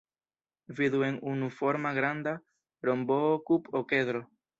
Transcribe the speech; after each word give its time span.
Vidu 0.77 1.01
en 1.09 1.19
unuforma 1.31 1.91
granda 1.97 2.33
rombokub-okedro. 2.89 4.23